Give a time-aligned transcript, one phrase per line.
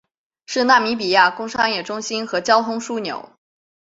[0.47, 3.33] 是纳米比亚工商业中心和交通枢纽。